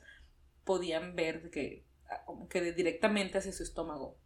[0.64, 4.18] podían ver que, ah, que directamente hacia su estómago.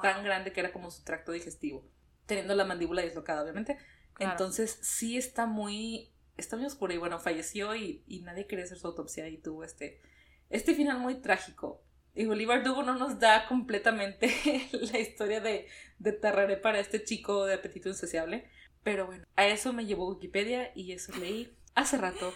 [0.00, 1.86] Tan grande que era como su tracto digestivo.
[2.24, 3.76] Teniendo la mandíbula dislocada, obviamente.
[4.18, 6.94] Entonces, sí está muy, está muy oscuro.
[6.94, 10.00] Y bueno, falleció y, y nadie quería hacer su autopsia y tuvo este,
[10.48, 11.83] este final muy trágico.
[12.14, 14.32] Y Bolívar Dugo no nos da completamente
[14.72, 15.66] la historia de,
[15.98, 18.48] de Tarrare para este chico de apetito insaciable.
[18.84, 22.32] Pero bueno, a eso me llevó Wikipedia y eso leí hace rato.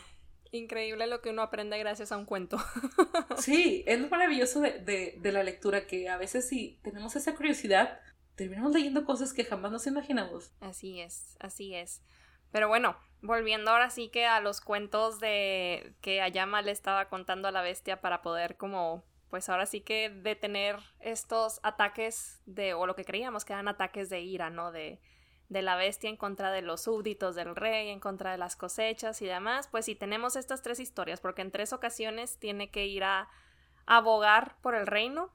[0.51, 2.59] Increíble lo que uno aprende gracias a un cuento.
[3.39, 8.01] Sí, es lo maravilloso de, de, la lectura, que a veces si tenemos esa curiosidad,
[8.35, 10.53] terminamos leyendo cosas que jamás nos imaginamos.
[10.61, 12.03] Así es, así es.
[12.51, 17.47] Pero bueno, volviendo ahora sí que a los cuentos de que Ayama le estaba contando
[17.47, 22.87] a la bestia para poder como pues ahora sí que detener estos ataques de, o
[22.87, 24.73] lo que creíamos que eran ataques de ira, ¿no?
[24.73, 25.01] De,
[25.49, 29.23] de la bestia en contra de los súbditos del rey, en contra de las cosechas
[29.23, 33.05] y demás, pues si tenemos estas tres historias, porque en tres ocasiones tiene que ir
[33.05, 33.29] a
[33.87, 35.33] abogar por el reino,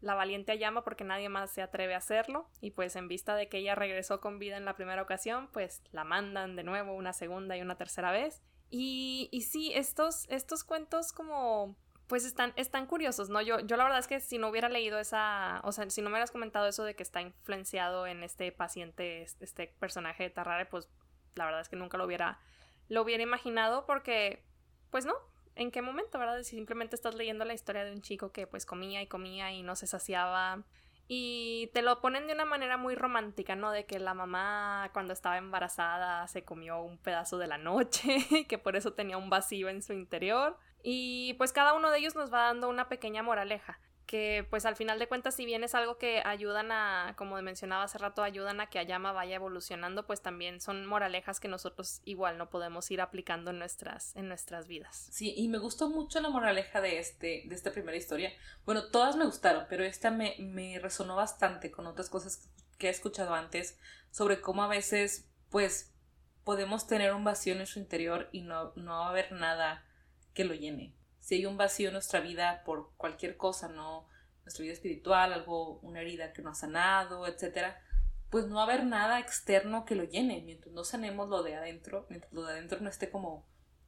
[0.00, 3.48] la valiente Ayama porque nadie más se atreve a hacerlo y pues en vista de
[3.48, 7.12] que ella regresó con vida en la primera ocasión, pues la mandan de nuevo una
[7.12, 8.42] segunda y una tercera vez.
[8.70, 13.40] Y, y sí, estos, estos cuentos como pues están, están curiosos, ¿no?
[13.40, 16.10] Yo, yo la verdad es que si no hubiera leído esa, o sea, si no
[16.10, 20.66] me hubieras comentado eso de que está influenciado en este paciente, este personaje de Tarrare,
[20.66, 20.88] pues
[21.34, 22.38] la verdad es que nunca lo hubiera,
[22.88, 24.44] lo hubiera imaginado porque,
[24.90, 25.14] pues no,
[25.56, 26.42] ¿en qué momento, verdad?
[26.42, 29.62] Si simplemente estás leyendo la historia de un chico que pues comía y comía y
[29.62, 30.64] no se saciaba
[31.06, 33.70] y te lo ponen de una manera muy romántica, ¿no?
[33.70, 38.58] De que la mamá cuando estaba embarazada se comió un pedazo de la noche, que
[38.58, 40.56] por eso tenía un vacío en su interior.
[40.84, 44.76] Y pues cada uno de ellos nos va dando una pequeña moraleja que pues al
[44.76, 48.60] final de cuentas si bien es algo que ayudan a, como mencionaba hace rato, ayudan
[48.60, 53.00] a que Ayama vaya evolucionando, pues también son moralejas que nosotros igual no podemos ir
[53.00, 55.08] aplicando en nuestras, en nuestras vidas.
[55.10, 58.32] Sí, y me gustó mucho la moraleja de, este, de esta primera historia.
[58.66, 62.90] Bueno, todas me gustaron, pero esta me, me resonó bastante con otras cosas que he
[62.90, 63.78] escuchado antes
[64.10, 65.94] sobre cómo a veces pues
[66.44, 69.82] podemos tener un vacío en nuestro interior y no, no va a haber nada
[70.34, 70.94] que lo llene
[71.24, 74.06] si hay un vacío en nuestra vida por cualquier cosa, ¿no?
[74.42, 77.82] Nuestra vida espiritual, algo, una herida que no ha sanado, etcétera,
[78.28, 80.42] pues no va a haber nada externo que lo llene.
[80.42, 83.46] Mientras no sanemos lo de adentro, mientras lo de adentro no esté como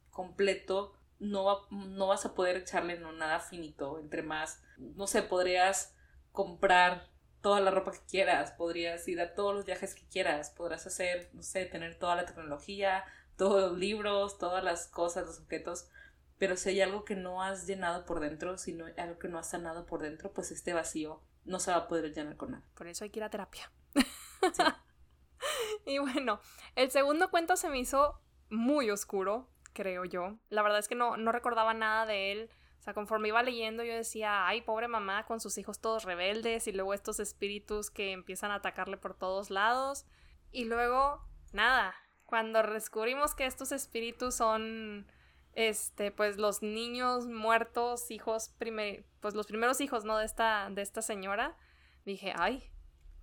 [0.09, 3.99] completo, no, no vas a poder echarle no, nada finito.
[3.99, 5.93] Entre más, no sé, podrías
[6.31, 7.07] comprar
[7.41, 11.29] toda la ropa que quieras, podrías ir a todos los viajes que quieras, podrás hacer,
[11.33, 13.05] no sé, tener toda la tecnología,
[13.35, 15.87] todos los libros, todas las cosas, los objetos,
[16.37, 19.27] pero si hay algo que no has llenado por dentro, si no hay algo que
[19.27, 22.51] no has sanado por dentro, pues este vacío no se va a poder llenar con
[22.51, 22.63] nada.
[22.75, 23.71] Por eso hay que ir a terapia.
[25.85, 26.39] y bueno,
[26.75, 28.19] el segundo cuento se me hizo
[28.49, 30.37] muy oscuro, creo yo.
[30.49, 32.49] La verdad es que no, no recordaba nada de él.
[32.79, 36.67] O sea, conforme iba leyendo yo decía, ay, pobre mamá con sus hijos todos rebeldes
[36.67, 40.05] y luego estos espíritus que empiezan a atacarle por todos lados.
[40.51, 41.95] Y luego, nada,
[42.25, 45.07] cuando descubrimos que estos espíritus son
[45.57, 48.53] este, pues los niños muertos, hijos,
[49.19, 50.15] pues los primeros hijos, ¿no?
[50.19, 51.57] De esta, de esta señora,
[52.05, 52.69] dije, ay,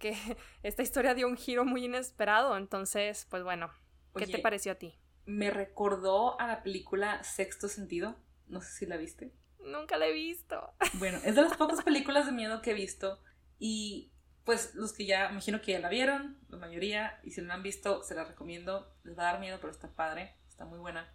[0.00, 0.16] que
[0.64, 3.70] esta historia dio un giro muy inesperado, entonces, pues bueno,
[4.16, 4.98] ¿qué te pareció a ti?
[5.26, 8.16] Me recordó a la película Sexto Sentido,
[8.48, 9.32] no sé si la viste.
[9.60, 10.74] Nunca la he visto.
[10.98, 13.20] Bueno, es de las pocas películas de miedo que he visto
[13.60, 14.10] y
[14.44, 17.54] pues los que ya, imagino que ya la vieron, la mayoría, y si no la
[17.54, 20.80] han visto, se la recomiendo, les va a dar miedo, pero está padre, está muy
[20.80, 21.14] buena.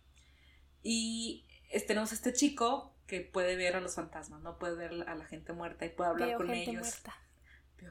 [0.83, 1.45] Y
[1.87, 4.57] tenemos a este chico que puede ver a los fantasmas, ¿no?
[4.59, 6.75] Puede ver a la gente muerta y puede hablar con ellos.
[6.75, 7.15] Muerta.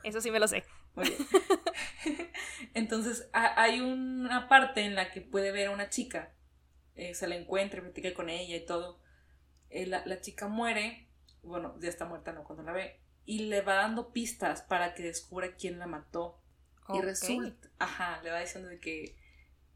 [0.05, 0.64] Eso sí me lo sé.
[2.74, 6.33] Entonces, hay una parte en la que puede ver a una chica,
[6.94, 9.01] eh, se la encuentra, platica con ella y todo.
[9.70, 11.09] Eh, la, chica muere,
[11.42, 12.44] bueno, ya está muerta, ¿no?
[12.44, 16.40] Cuando la ve, y le va dando pistas para que descubra quién la mató.
[16.90, 19.18] Y resulta, ajá, le va diciendo de que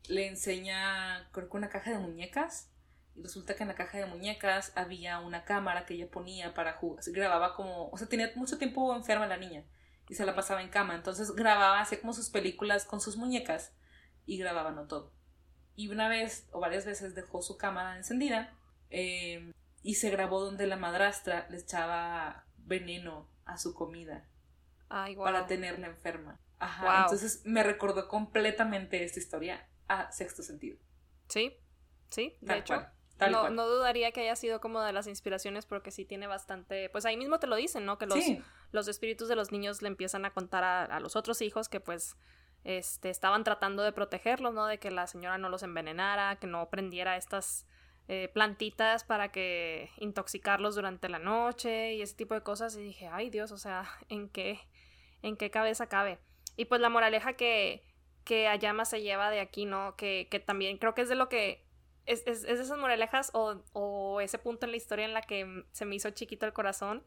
[0.09, 2.71] le enseña, creo que una caja de muñecas
[3.15, 6.75] y resulta que en la caja de muñecas había una cámara que ella ponía para
[6.75, 7.05] jugar.
[7.09, 7.89] Grababa como.
[7.91, 9.65] O sea, tenía mucho tiempo enferma la niña.
[10.09, 10.95] Y se la pasaba en cama.
[10.95, 13.75] Entonces grababa, hacía como sus películas con sus muñecas.
[14.25, 15.13] Y grababa no todo.
[15.75, 18.57] Y una vez o varias veces dejó su cámara encendida.
[18.91, 24.27] Eh, y se grabó donde la madrastra le echaba veneno a su comida.
[24.89, 26.39] Para tenerla enferma.
[26.59, 27.03] Ajá.
[27.03, 30.79] Entonces me recordó completamente esta historia a sexto sentido.
[31.29, 31.57] Sí,
[32.11, 32.87] sí, de hecho
[33.31, 37.05] no, no, dudaría que haya sido como de las inspiraciones porque sí tiene bastante, pues
[37.05, 37.99] ahí mismo te lo dicen, ¿no?
[37.99, 38.19] Que los,
[38.71, 42.17] los espíritus de los niños le empiezan a contar a, los otros hijos que pues
[42.65, 44.67] este, estaban tratando de protegerlos, ¿no?
[44.67, 47.67] De que la señora no los envenenara, que no prendiera estas
[48.09, 52.77] eh, plantitas para que intoxicarlos durante la noche y ese tipo de cosas.
[52.77, 54.61] Y dije, ay Dios, o sea, ¿en qué,
[55.23, 56.19] en qué cabeza cabe?
[56.57, 57.83] Y pues la moraleja que,
[58.25, 59.97] que Ayama se lleva de aquí, ¿no?
[59.97, 61.65] Que, que también creo que es de lo que
[62.07, 65.65] es, es, de esas moralejas o, o, ese punto en la historia en la que
[65.73, 67.05] se me hizo chiquito el corazón,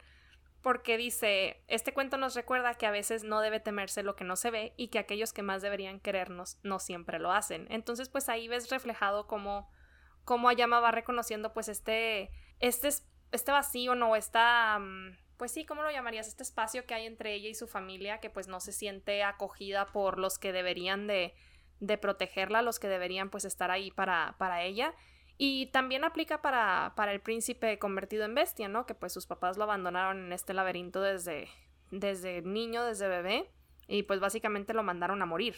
[0.62, 4.36] porque dice, este cuento nos recuerda que a veces no debe temerse lo que no
[4.36, 7.68] se ve y que aquellos que más deberían querernos no siempre lo hacen.
[7.70, 9.70] Entonces, pues ahí ves reflejado cómo,
[10.24, 12.90] cómo Ayama va reconociendo pues este, este,
[13.32, 14.80] este vacío, no, esta...
[14.80, 16.30] Mm, pues sí, ¿cómo lo llamarías?
[16.30, 19.88] Este espacio que hay entre ella y su familia que pues no se siente acogida
[19.88, 21.36] por los que deberían de,
[21.80, 24.94] de protegerla, los que deberían pues estar ahí para, para ella.
[25.38, 28.86] Y también aplica para, para el príncipe convertido en bestia, ¿no?
[28.86, 31.50] Que pues sus papás lo abandonaron en este laberinto desde,
[31.92, 33.52] desde niño, desde bebé,
[33.88, 35.56] y pues básicamente lo mandaron a morir.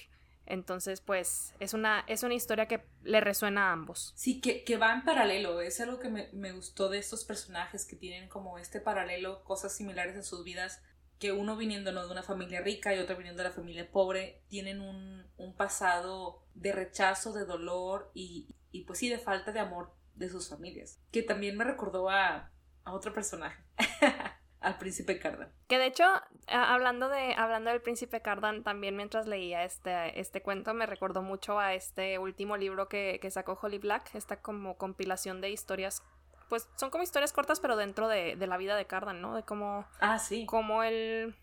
[0.48, 4.14] Entonces, pues, es una, es una historia que le resuena a ambos.
[4.16, 5.60] Sí, que, que va en paralelo.
[5.60, 9.76] Es algo que me, me, gustó de estos personajes que tienen como este paralelo, cosas
[9.76, 10.82] similares en sus vidas.
[11.20, 12.06] Que uno viniendo ¿no?
[12.06, 16.44] de una familia rica y otro viniendo de la familia pobre, tienen un, un pasado
[16.54, 21.00] de rechazo, de dolor y, y, pues sí, de falta de amor de sus familias.
[21.12, 22.52] Que también me recordó a,
[22.84, 23.64] a otro personaje.
[24.60, 25.52] al príncipe Cardan.
[25.68, 26.04] Que de hecho,
[26.48, 31.60] hablando de hablando del príncipe Cardan, también mientras leía este, este cuento me recordó mucho
[31.60, 36.04] a este último libro que, que sacó Holly Black, esta como compilación de historias,
[36.50, 39.36] pues son como historias cortas, pero dentro de, de la vida de Cardan, ¿no?
[39.36, 40.46] De cómo, ah, sí.
[40.46, 41.36] cómo el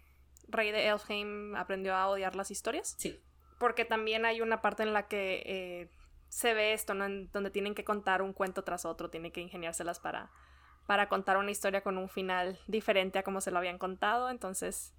[0.48, 2.94] rey de Elfheim aprendió a odiar las historias.
[2.98, 3.20] Sí.
[3.58, 5.90] Porque también hay una parte en la que eh,
[6.28, 7.04] se ve esto, ¿no?
[7.04, 10.30] En donde tienen que contar un cuento tras otro, tienen que ingeniárselas para
[10.86, 14.30] para contar una historia con un final diferente a como se lo habían contado.
[14.30, 14.92] Entonces,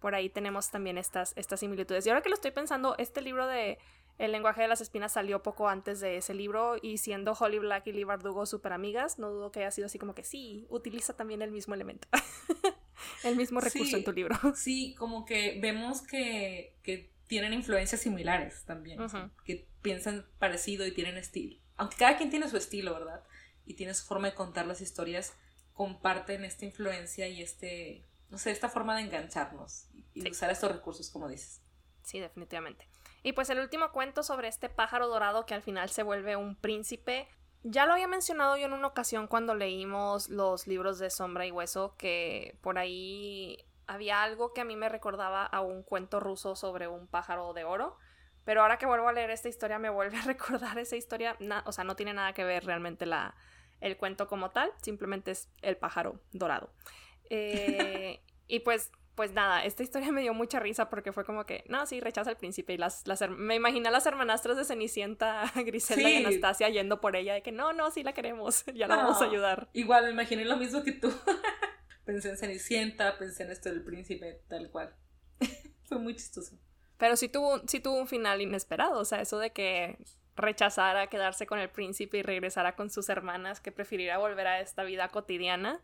[0.00, 2.06] por ahí tenemos también estas, estas similitudes.
[2.06, 3.78] Y ahora que lo estoy pensando, este libro de
[4.18, 7.86] El lenguaje de las espinas salió poco antes de ese libro y siendo Holly Black
[7.86, 11.14] y Lee Bardugo súper amigas, no dudo que haya sido así como que sí, utiliza
[11.14, 12.08] también el mismo elemento.
[13.24, 14.36] el mismo recurso en tu libro.
[14.56, 18.98] Sí, como que vemos que, que tienen influencias similares también,
[19.44, 21.60] que piensan parecido y tienen estilo.
[21.76, 23.22] Aunque cada quien tiene su estilo, ¿verdad?
[23.68, 25.34] y tiene su forma de contar las historias,
[25.74, 31.10] comparten esta influencia y este, no sé, esta forma de engancharnos y, usar estos recursos,
[31.10, 31.60] como dices.
[32.02, 32.87] Sí, definitivamente.
[33.22, 36.56] Y pues el último cuento sobre este pájaro dorado que al final se vuelve un
[36.56, 37.28] príncipe.
[37.62, 41.50] Ya lo había mencionado yo en una ocasión cuando leímos los libros de Sombra y
[41.50, 46.54] Hueso, que por ahí había algo que a mí me recordaba a un cuento ruso
[46.54, 47.96] sobre un pájaro de oro.
[48.44, 51.36] Pero ahora que vuelvo a leer esta historia me vuelve a recordar esa historia.
[51.64, 53.34] o sea, no tiene nada que ver realmente la,
[53.80, 56.72] el cuento como tal, simplemente es el pájaro dorado.
[57.30, 61.64] Eh, y pues, pues nada, esta historia me dio mucha risa porque fue como que,
[61.68, 62.74] no, sí, rechaza al príncipe.
[62.74, 67.16] Y las, las me imaginé a las hermanastras de Cenicienta, Griselda y Anastasia yendo por
[67.16, 69.70] ella, de que no, no, sí la queremos, ya la vamos a ayudar.
[69.72, 71.12] Igual, me imaginé lo mismo que tú.
[72.04, 74.94] pensé en Cenicienta, pensé en esto del príncipe, tal cual.
[75.82, 76.56] fue muy chistoso.
[76.96, 79.98] Pero sí tuvo, sí tuvo un final inesperado, o sea, eso de que
[80.36, 84.84] rechazara quedarse con el príncipe y regresara con sus hermanas, que prefiriera volver a esta
[84.84, 85.80] vida cotidiana,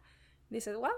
[0.51, 0.92] dices, wow,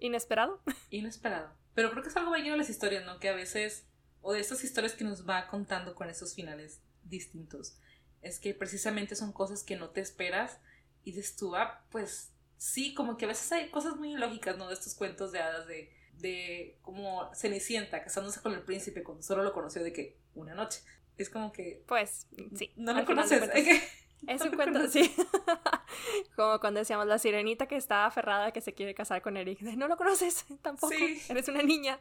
[0.00, 0.60] inesperado.
[0.90, 1.65] Inesperado.
[1.76, 3.20] Pero creo que es algo bello de las historias, ¿no?
[3.20, 3.84] Que a veces,
[4.22, 7.76] o de estas historias que nos va contando con esos finales distintos,
[8.22, 10.58] es que precisamente son cosas que no te esperas
[11.04, 14.68] y dices tú, ah, pues sí, como que a veces hay cosas muy ilógicas, ¿no?
[14.68, 19.42] De estos cuentos de hadas de, de como Cenicienta casándose con el príncipe cuando solo
[19.42, 20.80] lo conoció de que una noche
[21.18, 21.84] es como que...
[21.86, 22.72] Pues, sí.
[22.76, 23.42] No lo conoces.
[24.26, 25.14] Es un cuento, sí.
[26.36, 29.60] como cuando decíamos la sirenita que está aferrada que se quiere casar con Eric.
[29.62, 30.94] No lo conoces tampoco.
[30.94, 31.22] Sí.
[31.28, 31.98] Eres una niña.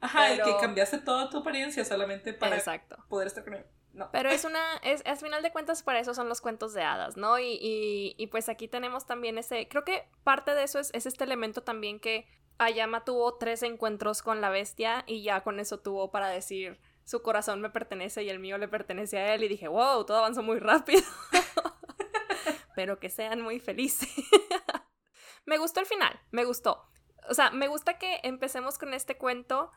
[0.00, 2.62] Ajá, y que cambiaste toda tu apariencia solamente para
[3.08, 3.64] poder estar con él.
[3.94, 4.10] No.
[4.12, 7.16] Pero es una, es, al final de cuentas, para eso son los cuentos de hadas,
[7.16, 7.38] ¿no?
[7.38, 11.06] Y, y, y pues aquí tenemos también ese, creo que parte de eso es, es,
[11.06, 12.26] este elemento también que
[12.58, 17.22] Ayama tuvo tres encuentros con la bestia y ya con eso tuvo para decir, su
[17.22, 20.42] corazón me pertenece y el mío le pertenece a él y dije, wow, todo avanzó
[20.42, 21.02] muy rápido.
[22.74, 24.08] Pero que sean muy felices.
[25.46, 26.88] me gustó el final, me gustó.
[27.28, 29.70] O sea, me gusta que empecemos con este cuento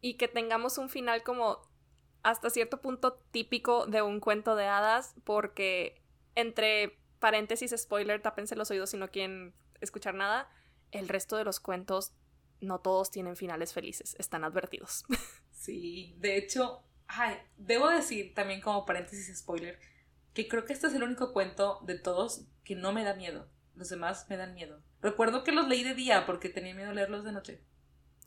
[0.00, 1.60] y que tengamos un final como
[2.22, 6.02] hasta cierto punto típico de un cuento de hadas porque
[6.34, 10.48] entre paréntesis spoiler, tápense los oídos si no quieren escuchar nada,
[10.90, 12.12] el resto de los cuentos
[12.60, 15.04] no todos tienen finales felices, están advertidos.
[15.58, 19.80] Sí, de hecho, ay, debo decir también como paréntesis spoiler,
[20.32, 23.50] que creo que este es el único cuento de todos que no me da miedo.
[23.74, 24.80] Los demás me dan miedo.
[25.00, 27.64] Recuerdo que los leí de día porque tenía miedo leerlos de noche.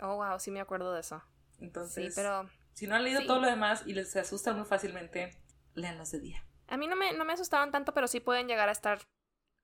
[0.02, 1.24] Oh, wow, sí me acuerdo de eso.
[1.60, 2.50] Entonces, pero...
[2.74, 5.42] si no han leído todo lo demás y les asustan muy fácilmente,
[5.74, 6.46] leanlos de día.
[6.68, 9.00] A mí no me, no me asustaban tanto, pero sí pueden llegar a estar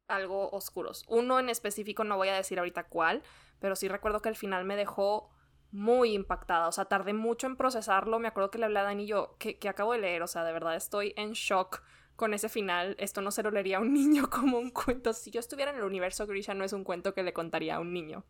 [0.07, 1.03] algo oscuros.
[1.09, 3.23] Uno en específico, no voy a decir ahorita cuál,
[3.59, 5.29] pero sí recuerdo que al final me dejó
[5.71, 9.03] muy impactada, o sea, tardé mucho en procesarlo, me acuerdo que le hablé a Dani
[9.03, 11.83] y yo, que, acabo de leer, o sea, de verdad estoy en shock
[12.15, 15.31] con ese final, esto no se lo leería a un niño como un cuento, si
[15.31, 17.93] yo estuviera en el universo Grisha no es un cuento que le contaría a un
[17.93, 18.23] niño.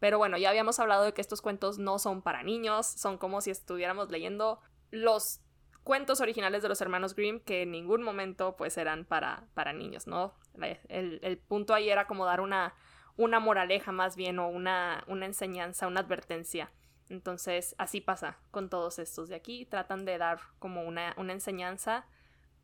[0.00, 3.40] Pero bueno, ya habíamos hablado de que estos cuentos no son para niños, son como
[3.40, 4.60] si estuviéramos leyendo
[4.92, 5.40] los
[5.82, 10.06] cuentos originales de los hermanos Grimm que en ningún momento pues eran para, para niños,
[10.06, 10.34] ¿no?
[10.88, 12.74] El, el punto ahí era como dar una
[13.18, 16.70] una moraleja más bien o una, una enseñanza, una advertencia.
[17.08, 19.66] Entonces, así pasa con todos estos de aquí.
[19.66, 22.06] Tratan de dar como una, una enseñanza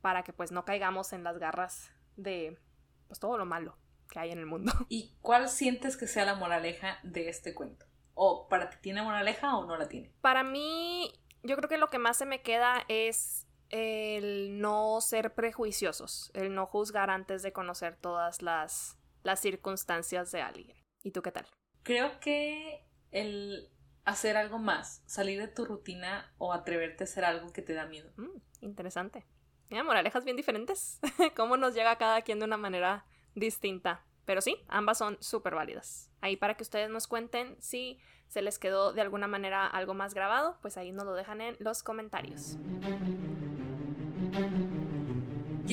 [0.00, 2.58] para que pues no caigamos en las garras de
[3.06, 3.76] pues todo lo malo
[4.10, 4.72] que hay en el mundo.
[4.88, 7.86] ¿Y cuál sientes que sea la moraleja de este cuento?
[8.14, 10.12] ¿O para ti tiene moraleja o no la tiene?
[10.20, 15.34] Para mí, yo creo que lo que más se me queda es el no ser
[15.34, 20.76] prejuiciosos, el no juzgar antes de conocer todas las las circunstancias de alguien.
[21.02, 21.46] ¿Y tú qué tal?
[21.82, 23.68] Creo que el
[24.04, 27.86] hacer algo más, salir de tu rutina o atreverte a hacer algo que te da
[27.86, 28.10] miedo.
[28.16, 29.24] Mm, interesante.
[29.70, 31.00] Mira, moralejas bien diferentes.
[31.36, 34.04] Cómo nos llega a cada quien de una manera distinta.
[34.24, 36.10] Pero sí, ambas son súper válidas.
[36.20, 37.98] Ahí para que ustedes nos cuenten si
[38.28, 41.56] se les quedó de alguna manera algo más grabado, pues ahí nos lo dejan en
[41.60, 42.56] los comentarios.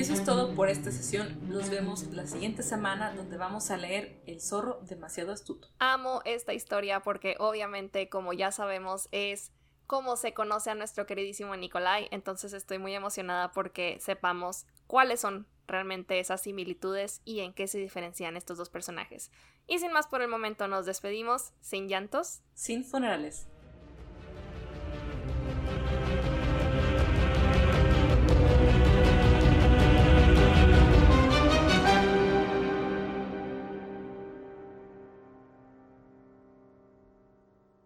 [0.02, 1.48] Y eso es todo por esta sesión.
[1.48, 5.68] Nos vemos la siguiente semana donde vamos a leer El zorro demasiado astuto.
[5.78, 9.52] Amo esta historia porque obviamente, como ya sabemos, es
[9.86, 12.08] cómo se conoce a nuestro queridísimo Nikolai.
[12.10, 17.78] Entonces estoy muy emocionada porque sepamos cuáles son realmente esas similitudes y en qué se
[17.78, 19.30] diferencian estos dos personajes.
[19.68, 23.51] Y sin más por el momento nos despedimos, sin llantos, sin funerales.